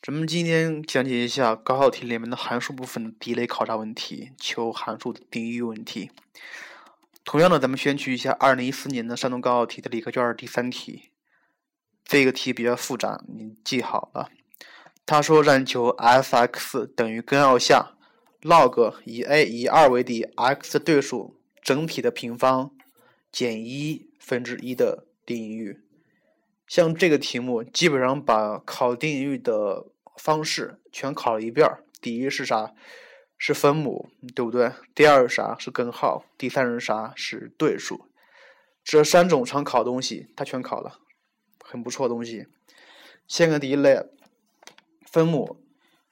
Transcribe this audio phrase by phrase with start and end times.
[0.00, 6.12] 咱们今天讲解一下高考题里面的函数部分的第一类考察问题，求函数的定义问题。
[7.24, 11.10] 同样的，咱们选取一下二零一四年的山东高考题的理科卷第三题。
[12.04, 14.30] 这个题比较复杂，你记好了。
[15.04, 17.96] 他说让你求 f(x) 等于根号下
[18.42, 22.70] log 以 a 以二为底 x 的对数整体的平方
[23.32, 25.80] 减一分之一的定义域。
[26.68, 29.86] 像这个题目，基本上把考定义的
[30.16, 31.66] 方式全考了一遍。
[32.00, 32.74] 第一是啥？
[33.38, 34.72] 是分母，对不对？
[34.94, 35.56] 第二是啥？
[35.58, 36.24] 是根号。
[36.36, 37.12] 第三是啥？
[37.16, 38.04] 是对数。
[38.84, 40.98] 这三种常考东西，它全考了。
[41.64, 42.46] 很不错的东西。
[43.26, 44.02] 先看第一类，
[45.06, 45.56] 分母，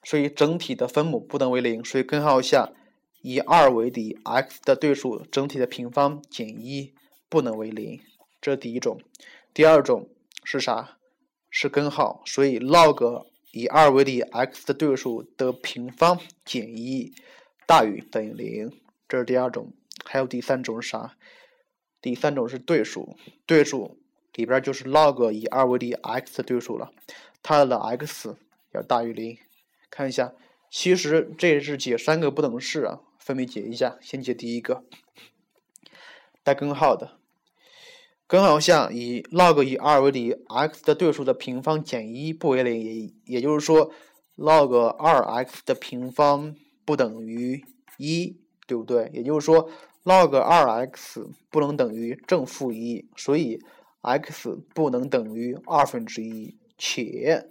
[0.03, 2.71] 所以整体的分母不等为零，所以根号下
[3.21, 6.93] 以二为底，x 的对数整体的平方减一
[7.29, 7.99] 不能为零，
[8.41, 8.99] 这是第一种。
[9.53, 10.07] 第二种
[10.49, 10.97] 是啥？
[11.49, 17.13] 是根号，所以 log 以二为底，x 的对数的平方减一
[17.65, 18.71] 大于等于零，
[19.09, 19.73] 这是第二种。
[20.05, 21.17] 还有第三种是啥？
[21.99, 23.99] 第三种是对数，对数。
[24.35, 26.93] 里边就是 log 以二为底 x 的对数了，
[27.43, 28.37] 它的 x
[28.71, 29.37] 要大于零。
[29.89, 30.33] 看一下，
[30.71, 33.97] 其实这是解三个不等式啊，分别解一下。
[33.99, 34.85] 先解第一个，
[36.41, 37.16] 带根号的，
[38.27, 43.91] 根号下以 log 以二为底 x 的对数的平方减一不为零，也也就是说
[44.35, 46.55] log 二 x 的平方
[46.85, 47.65] 不等于
[47.97, 49.09] 一，对不对？
[49.13, 49.69] 也就是说
[50.03, 53.59] log 二 x 不能等于正负一，所以。
[53.99, 57.49] x 不能等于二分之一，且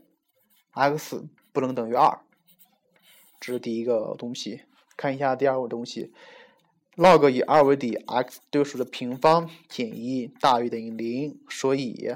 [0.70, 2.20] x 不能等于二，
[3.38, 4.62] 这是第一个东西。
[4.96, 6.14] 看一下第二个东西
[6.96, 12.14] ，log 以二为底，x 对数的平方减一大于等于零，所以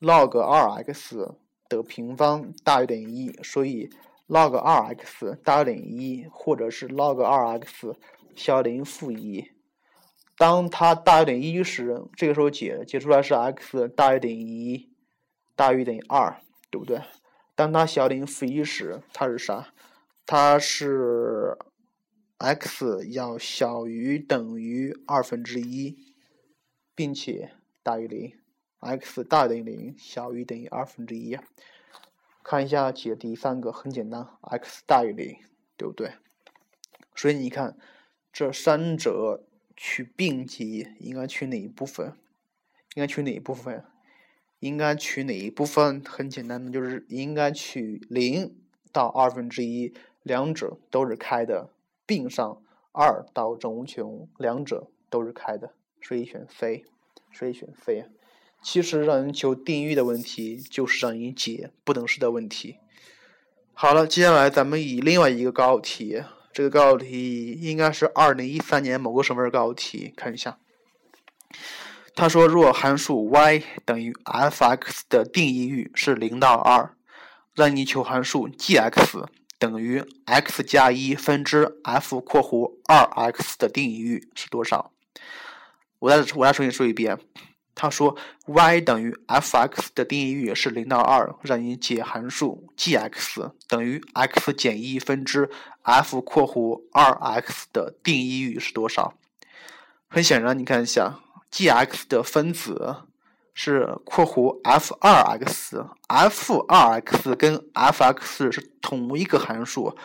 [0.00, 1.36] log 二 x
[1.68, 3.88] 的平方大于等于一，所以
[4.28, 7.94] log 二 x 大于等于一，或者是 log 二 x
[8.34, 9.50] 小于等于负一。
[10.36, 14.90] 当它大于等于一时，这个时候解解出来是 x 大于等于一，
[15.54, 16.40] 大于等于二，
[16.70, 17.00] 对不对？
[17.54, 19.68] 当它小于等于负一时，它是啥？
[20.26, 21.56] 它是
[22.38, 25.98] x 要小于等于二分之一，
[26.94, 27.52] 并且
[27.82, 28.32] 大于零。
[28.80, 31.38] x 大于等于零，小于等于二分之一。
[32.42, 35.38] 看一下解第三个，很简单，x 大于零，
[35.76, 36.12] 对不对？
[37.14, 37.76] 所以你看
[38.32, 39.42] 这三者。
[39.78, 42.14] 取并集应该取哪一部分？
[42.94, 43.84] 应该取哪一部分？
[44.60, 46.02] 应该取哪一部分？
[46.02, 48.56] 很简单的，就是应该取零
[48.90, 49.92] 到二分之一，
[50.22, 51.68] 两者都是开的，
[52.06, 52.62] 并上
[52.92, 56.84] 二到正无穷，两者都是开的，所以选 C，
[57.32, 58.06] 所以选 C。
[58.62, 62.78] 其实让人求定义的问题，就是让你解不等式的问题。
[63.74, 66.22] 好了，接下来咱们以另外一个高考题。
[66.52, 70.58] 这个高考题应该是二零一三年某个省份的高考题，看一下。
[72.14, 76.96] 他说，若函数 y 等于 f(x) 的定义域是零到二，
[77.54, 79.26] 让你求函数 g(x)
[79.58, 83.02] 等于 x 加一分之 f（ 括弧二
[83.32, 84.92] x） 的定义域是多少？
[85.98, 87.18] 我再我再重新说一遍。
[87.78, 88.16] 他说
[88.46, 95.50] ，y 等于 f(x) 的定义域是零到二，让你解函数 g(x) 等于 x 减一分之
[95.82, 99.14] f（ 括弧二 x） 的定义域是多少？
[100.08, 102.96] 很显然，你看一下，g(x) 的分子
[103.56, 109.96] 是括弧 f 二 x，f 二 x 跟 f(x) 是同一个函数。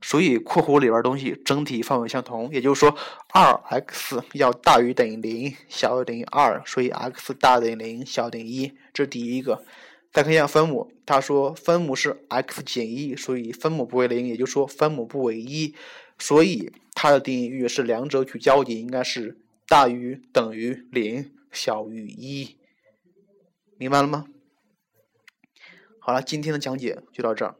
[0.00, 2.96] 所以括弧里边东西整体范围相同，也就是说，
[3.32, 9.64] 二 x 要大于等于零，小于等于二，所以 x 大于等于零，小于等于一，这是第一个。
[10.12, 15.74] 再看一下分母，他说分母是 x 减一，所以分母不为零，也就是说分母不为一，
[16.16, 19.36] 所以它的定义域是两者取交集，应该是
[19.66, 22.56] 大于等于零，小于一，
[23.78, 24.26] 明白了吗？
[26.00, 27.54] 好了，今天的讲解就到这儿。